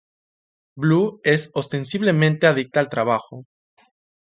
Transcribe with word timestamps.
Blue 0.77 1.19
es 1.23 1.51
ostensiblemente 1.53 2.47
adicta 2.47 2.79
al 2.79 2.89
trabajo. 2.89 3.45